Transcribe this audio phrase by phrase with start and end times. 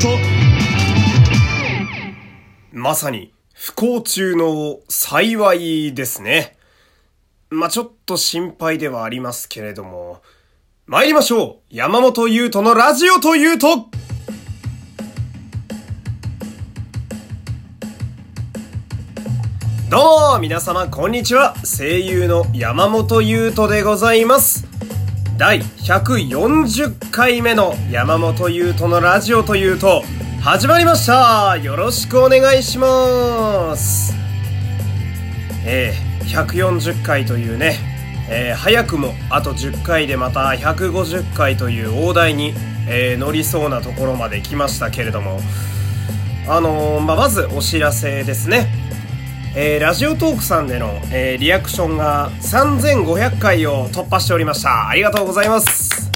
[0.00, 0.08] と
[2.72, 6.56] まさに不幸中の幸いですね。
[7.50, 10.22] まあ、ちょっと心配ではありますけれども、
[10.86, 11.74] 参りましょう。
[11.74, 13.90] 山本優斗のラジオというと。
[19.90, 20.00] どう
[20.34, 21.54] も皆様こんにちは。
[21.64, 24.69] 声優の山本優斗でございます。
[25.40, 30.02] 第140回目の山本優斗のラジオというと
[30.42, 31.56] 始まりました。
[31.56, 34.12] よろしくお願いします。
[35.64, 37.78] えー、140回というね、
[38.28, 42.52] えー、早くもあと10回でまた150回という大台に、
[42.86, 45.40] えー、乗りそうなところまで来ましたけれども
[46.46, 48.68] あのー、まあ、まずお知らせですね。
[49.56, 54.88] えー、ラジオトークさんでの、えー、リアクションが3500回を突破しておりました。
[54.88, 56.08] ありがとうございます。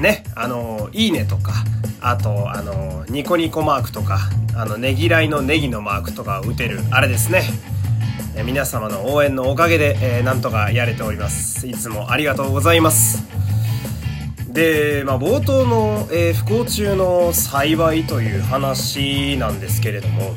[0.00, 1.52] ね、あの、いいねとか、
[2.00, 7.42] あと、あのニコニコマークとか、あの、ねぎらいのネギのマークとか打てる、あれですね。
[8.34, 11.66] え皆様の応援のおかげで、えなんとかやれております。
[11.66, 13.22] いつもありがとうございます。
[14.48, 20.34] で、まあ、冒頭の、え不幸中の幸いという話なんですけれども、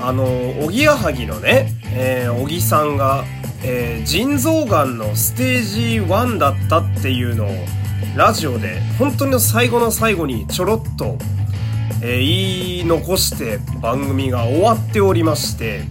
[0.00, 0.24] あの
[0.64, 3.24] おぎやはぎのね、えー、小木さんが、
[3.64, 7.48] えー、腎臓がんのステージ1だったっていうのを
[8.16, 11.16] ラジオで本当に最後の最後にちょろっと、
[12.02, 15.82] えー、言い残して番組が終わっておりまして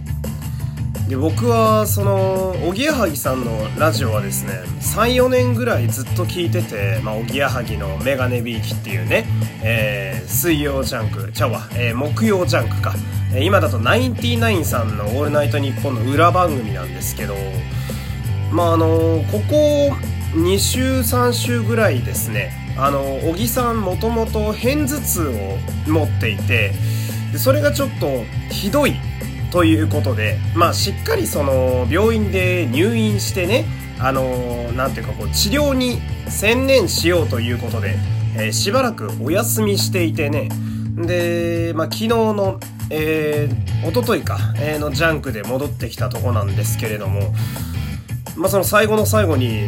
[1.08, 9.26] で僕はそのおぎやはぎさんのラジオはですね34年ぐらいずっと聞いてて、まあ、おぎやはぎのメガネびいきっていうね、
[9.62, 12.94] えー、水曜ジャンクちゃうわ、えー、木曜ジャンクか。
[13.40, 17.34] 今だとナインティナインさんの「オールナイトニッポン」の裏番組なんですけど
[18.52, 19.96] まああのここ
[20.34, 25.58] 2週3週ぐらいですねあの小木さんもともと片頭痛を
[25.90, 26.72] 持っていて
[27.36, 28.94] それがちょっとひどい
[29.54, 33.64] ということでまあしっかりその病院で入院してね
[34.00, 37.94] あのなんていうかこう治療に専念しようということで、
[38.36, 40.48] えー、しばらくお休みしていてね
[40.96, 42.58] で、まあ、昨日の
[42.90, 47.32] えー、一昨日か、えー、のジャンクで戻ってきたとこなんですけれども、
[48.36, 49.66] まあ、その最後の最後に、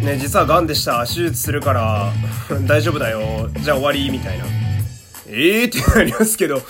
[0.00, 2.12] ね、実は癌でした、手術するから
[2.66, 4.44] 大丈夫だよ、じゃあ終わり、みたいな。
[5.28, 6.60] ええー、ってなりますけど、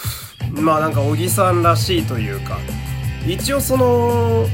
[0.56, 2.58] まあなんか小木さんらしいというか、
[3.26, 4.46] 一応その、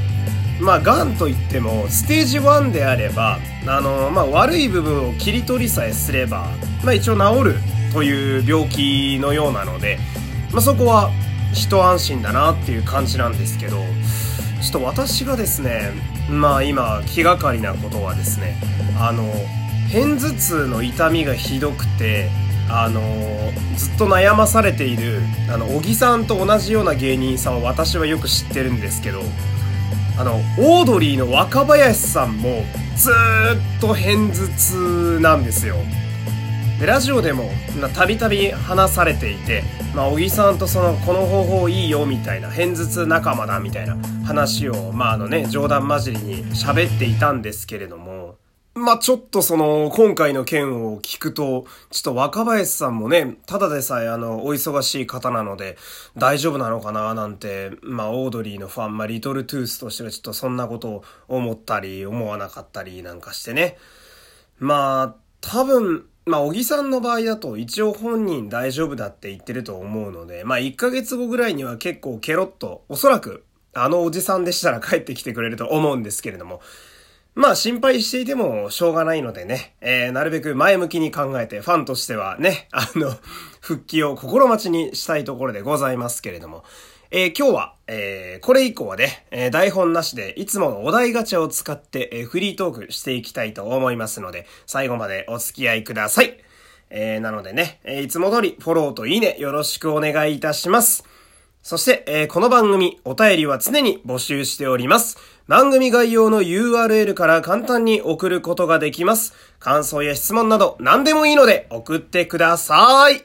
[0.59, 6.51] まあ、癌といっても、ステージ1であれば、あの、まあ、悪い部分を切り取りさえすれば、
[6.83, 7.55] まあ、一応治る
[7.91, 9.97] という病気のようなので、
[10.51, 11.11] まあ、そこは
[11.53, 13.77] 一安心だなっていう感じなんですけど、
[14.61, 15.91] ちょっと私がですね、
[16.29, 18.55] まあ今気がかりなことはですね、
[18.97, 19.31] あの、
[19.91, 22.29] 片頭痛の痛みがひどくて、
[22.69, 23.01] あの
[23.77, 25.19] ずっと悩まされている、
[25.51, 29.21] あの、小木さんと同じような芸人さんを私はよく知ってるんですけど、
[30.17, 32.63] あの、オードリーの若林さんも
[32.95, 35.75] ずっと片頭痛なんですよ。
[36.79, 37.49] でラジオでも
[37.93, 39.63] たびたび話されていて、
[39.95, 43.95] まあ、小木さんとそのこの方法いいよみたいな片頭痛仲間だみたいな
[44.25, 48.35] 話を、まああのね、冗談交じりに喋っていたんですけれども、
[48.75, 55.77] まあ、ちょっとその、今回の件を聞くと、ちょっと若林さんもね、ただでさえあの、お忙しい方なので、
[56.17, 63.77] 大丈夫なのかななんて、まあ、オードリーのファン、まあ、リトルトゥースとしてはちょっとそんなことを思ったり、思わなかったりなんかしてね。
[64.57, 73.45] まあ、多分、まあ、小木さんの場合だと一応本人大丈夫だって言ってると思うので、まあ、1ヶ月後ぐらいには結構ケロッと、おそらく、
[73.75, 76.61] あのおじさんでしたら帰ってきてくれると思うんですけれども、
[77.35, 83.15] まあ心配していてもしょうがないのでね、えー、なるべく前向きに考えてファンとしてはね、 あの、
[83.59, 86.63] 復帰を心待ちにしたいところでございますけれども、
[87.09, 96.37] えー、今日は、えー、これ以降はね、えー、台本なしでいつものお題ガチャを使って、えフリートークしていきたいと思いますので、最後までお付き合いください。
[96.91, 101.03] えなのでね、えいつも通りフォローといいねよろしくお願いいたします。
[101.63, 105.17] そして、えこの番組、お便りは常に募集しております。
[105.47, 109.33] 番組概要の URL から簡単に送ることができます。
[109.59, 113.23] 感想や質問など何でもいいので送ってください。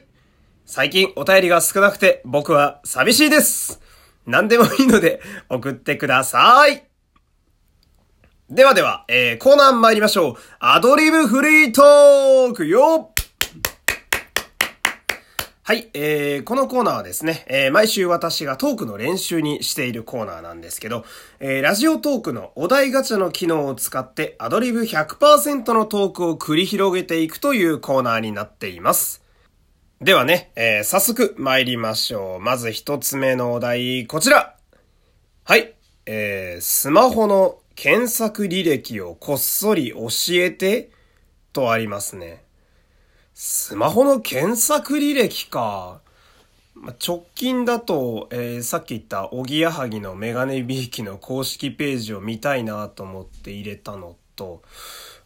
[0.65, 3.81] 最近お便りが少なくて僕は寂しいです。
[4.25, 5.19] 何でもいいので
[5.49, 6.85] 送ってください。
[8.49, 10.35] ではでは、えー、コーナー参りましょう。
[10.59, 13.11] アドリブフリートークよ
[15.69, 21.05] はい、えー、このコーナーはですね、えー、毎週私がトークの練習にしているコーナーなんですけど、
[21.39, 29.23] えー、ラジオトークのお題ガチャの機能を使ってアドリブ100%のトークを繰り広げていくというコーナーになっています。
[30.01, 32.39] ではね、えー、早速参りましょう。
[32.39, 34.55] まず一つ目のお題、こちら。
[35.43, 35.75] はい。
[36.07, 40.89] えー、スマホの検索履歴をこっそり教えて
[41.53, 42.48] とありますね。
[43.41, 46.01] スマホの検索履歴か。
[46.75, 54.61] ま直近だと、えー、さっき言ったおぎやはぎのメガネビーキの公式ページを見たいなと思って入れたのと、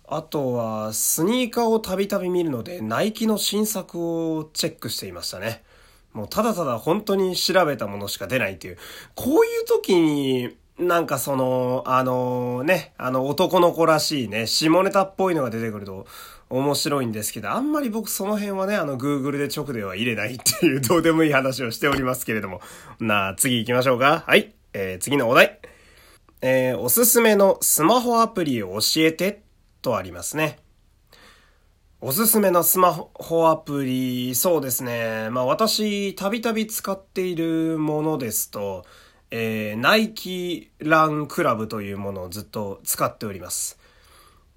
[0.07, 5.63] あとは、スニーカーをたびたび見るので、ナイキの新作をチェックしていましたね。
[6.13, 8.77] もうただただ本当に調べたものしか出ないっていう。
[9.15, 16.05] こういう時に、なんかその、あのね、あの男の子らしいね、下ネタっぽいのが出てくると
[16.49, 22.61] 面白いんですけど、あんまり僕その辺はね、あの Google で直では入れないっていう どうでもいい話をしておりますけれども。
[22.99, 24.23] なあ、次行きましょうか。
[24.27, 24.53] はい。
[24.73, 25.59] えー、次のお題。
[26.41, 29.43] えー、おすすめのスマホアプリを教えて
[29.81, 30.59] とありますね。
[32.01, 35.29] おすすめのスマホアプリ、そうですね。
[35.29, 38.83] まあ私、たびたび使っているものですと、
[39.31, 43.79] えー、ナイキランクラブというものをずっと使っております。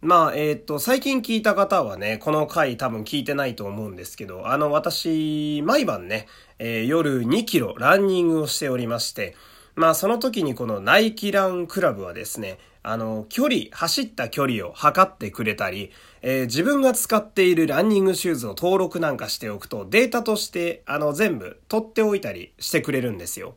[0.03, 6.27] まあ、えっ、ー、と、最近聞いた方はね、この回多分聞いてないと思うんですけど、あの、私、毎晩ね、
[6.59, 9.35] えー、夜2キロランニングをしておりまして、
[9.75, 15.91] まあ、その時にこのナイキランクラブはですね、あの、距離、走った距離を測ってくれたり、
[16.21, 23.55] えー、自分が使っているランニングシューズを登録なんかしておくと、データとして、あの、全部取っておいたりしてくれるんですよ。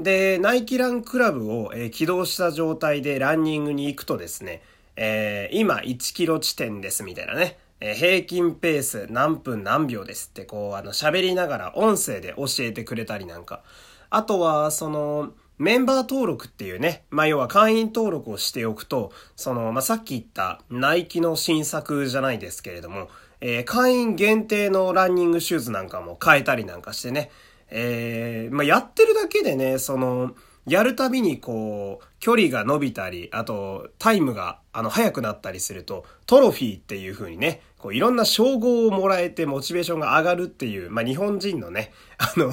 [0.00, 4.60] で、ナイキランクラブを、え、起動した状態でランニングに行くとですね、
[4.96, 13.62] えー、今1キロ地点ですみたいなね、えー、平均ペース何分何秒ですってこう、あの、喋りながら音声で教えてくれたりなんか。
[14.10, 23.08] あとは、その、メンバー登録っていうね、まあ、要は会員登録をしておくと、その、まあ、さっき言ったナイキの新作じゃないですけれども、
[23.40, 27.30] えー、会員限定のランニングシューズなんかも変えたりなんかしてね、
[27.68, 30.32] えー、まあ、やってるだけでね、その、
[30.66, 42.52] やるたびにこう、距離が伸びたり、あと、タイムが、あの、速くなったりすると、トロフィーっていう風にね、こう、いろんな称号をもらえてモチベーションが上がるっていう、まあ、日本人のね、あの、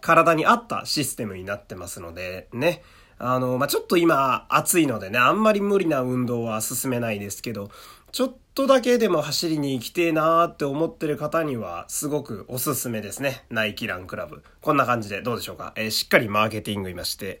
[0.00, 2.82] 体に合ったシステムになってますので、ね。
[3.18, 7.70] あの、まあ、ちょっと今暑いのでね、あんまり無理な運動は進めないですけど、
[8.14, 13.44] ちょっとだけでも走りに行きてえなーって思ってる方にはすごくおすすめですね。
[13.50, 14.44] ナイキランクラブ。
[14.60, 15.72] こんな感じでどうでしょうか。
[15.74, 17.40] えー、しっかりマーケティング今して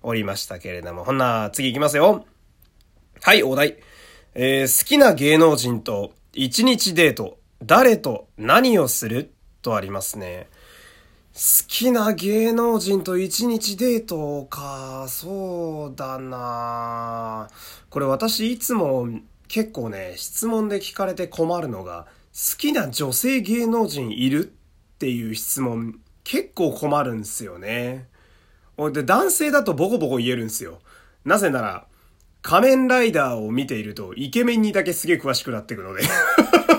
[0.00, 1.02] おりましたけれども。
[1.02, 2.24] ほんな、次行きますよ。
[3.20, 3.78] はい、お題。
[4.36, 7.40] えー、好きな芸能人と一日デート。
[7.60, 9.32] 誰と何をする？
[9.60, 10.46] とありますね。
[11.34, 17.48] 好きな芸能人と一日デートか、そうだな
[17.90, 19.08] これ私いつも
[19.52, 28.08] 結構ね、質問で聞かれて困るのが、好きな女性芸能人いるっていう質問結構困るんですよね。
[28.78, 30.78] で、男性だとボコボコ言えるんですよ。
[31.26, 31.86] なぜなら、
[32.40, 36.02] 仮面ライダーを見ているとイケメンにだけすげえ詳しくなってくので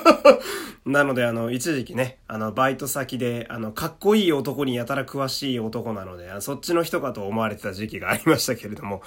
[0.84, 9.04] なので、あの、一時期ね、あの、バイト先で、あの、かっこいい男にやたら詳しい男なので、そっちの人かと思われてた時期がありましたけれども、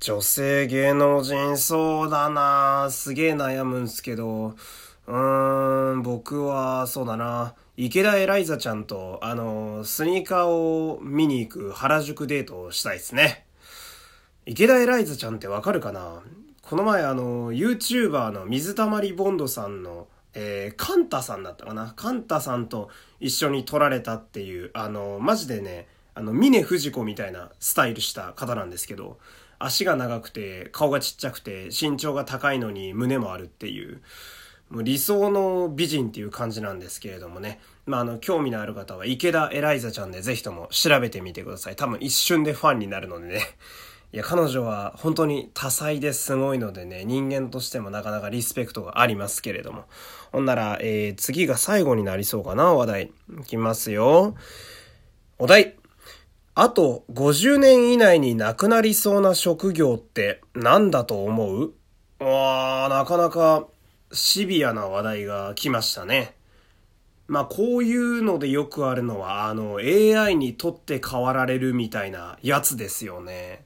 [0.00, 2.88] 女性芸能人、そうだな。
[2.90, 4.54] すげえ悩むんすけど、
[5.06, 7.54] うーん、僕は、そうだな。
[7.76, 13.46] 池田エライザちゃんと、あの、スニーカーを見に行く原宿デートをしたいですね。
[14.46, 16.22] 池田エライザちゃんってわかるかな？
[16.62, 21.92] この前あの、YouTuber の水溜りボンドさんのえー、カンタさんだったかな？
[21.94, 29.18] カンタさんと一緒に撮られたっていう、あの、マジでね、あの、峰不二子みたいなスタイルした方なんですけど、
[29.58, 34.00] 足が長くて、顔がちっちゃくて、身長が高いのに胸もあるっていう、
[34.70, 37.60] もう理想の美人っていう感じなんですけれどもね。
[37.86, 41.76] まあ、あの、興味のある方は池田エライザちゃんでぜひとも調べてみてください。
[41.76, 43.40] 多分一瞬でファンになるのでね。
[44.12, 49.84] いや、彼女は本当に多彩ですごいのでね、人間としてもなかなかリスペクトがありますけれども。
[50.32, 53.12] ほんなら、えー、次が最後になりそうかな、話題。
[53.40, 54.34] いきますよ。
[55.38, 55.76] お題。
[56.56, 61.74] あと50年以内になくなりそうな職業って何だと思う？
[62.20, 63.66] わー、なかなか
[64.12, 66.36] シビアな話題が来ましたね。
[67.26, 73.64] まあこういうのでよくあるのは、あの AI にとって変わられるみたいなやつですよね。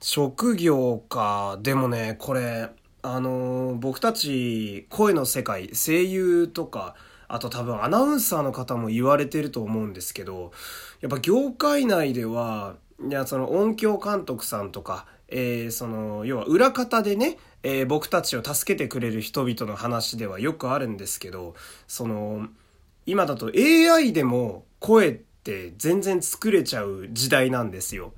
[0.00, 1.58] 職業か。
[1.62, 2.70] でもね、これ、
[3.02, 6.94] あの、僕たち声の世界、声優とか、
[7.28, 10.52] あと多分アナウンサーの方も言われてると思うんですけど、
[11.00, 12.76] やっぱ業界内では、
[13.08, 21.54] いや、その音響監督さんとか、えー、その、要は裏方でね、えー、僕たちを助けてくれる人々の話ではよくあるんですけど、
[21.86, 22.48] その、
[23.06, 28.12] 今だと AI でも声って全然作れちゃう時代なんですよ。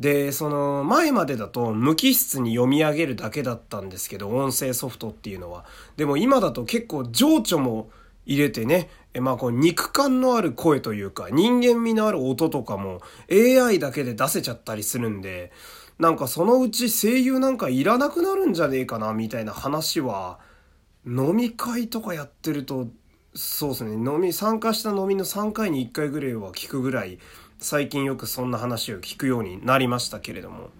[0.00, 5.64] で、その前までだと無機質に読み上げるだけだったんですけど、音声ソフトっていうのは。
[5.96, 7.90] でも今だと結構情緒も
[8.26, 13.00] 入れてね、えまあこう肉感のある声というか人間味のある音とかも
[13.30, 15.52] AI だけで出せちゃったりするんで、
[15.98, 20.40] なんかそのうち声優なんかいらなくなるんじゃねえかなみたいな話は
[21.06, 22.88] 飲み会とかやってると
[23.34, 23.92] そうですね。
[23.92, 27.18] 飲み参加した飲みの3回に1回ぐらいは聞くぐらい
[27.58, 30.70] 最近よくそんな話を聞くようになりましたけれども。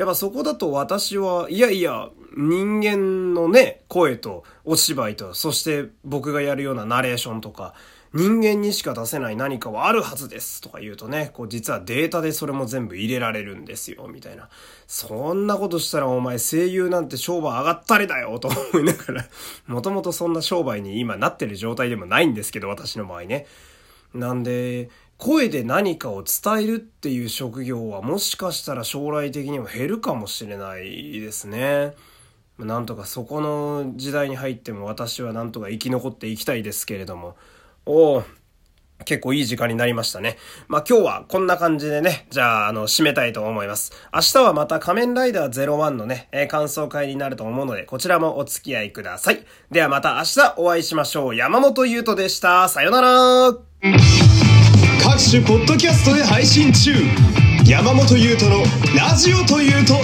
[0.00, 7.74] やっぱそこだと私はいやいや人間のね声とお芝居とそして僕がやるようなナレーションとか
[8.14, 14.48] 人間にしか出せない何かはあるはずですとか言うとね、こう実はデータでそれも全部入れられるんですよ、みたいな。
[14.88, 19.26] そんなことしたらお前声優なんて商売上がったりだよと思いながら、
[19.68, 23.46] もともとそんな商売に今なってる状態でもないんですけど、私の場合ね。
[24.12, 24.90] なんで、
[25.20, 31.92] 声で何かを伝えるっていう職業はもしかしたら将来的にも減るかもしれないですね。
[32.58, 37.36] なんとかそこの時代に入っても私はなんとか生き残っていきたいですけれども、
[37.84, 38.24] おお
[39.04, 40.38] 結構いい時間になりましたね。
[40.68, 43.92] まあ、今日はこんな感じでね、じゃあ、あの、締めたいと思います。
[44.12, 49.44] 明日はまた仮面ライダー01のね、えー、感想会になると思うので、こちらもお付き合いください。
[49.70, 51.36] ではまた明日お会いしましょう。
[51.36, 52.68] 山本優斗でした。
[52.68, 54.49] さよなら
[55.10, 56.92] 各種ポッドキャストで配信中。
[57.66, 58.62] 山本優斗の
[58.96, 59.94] ラジオというと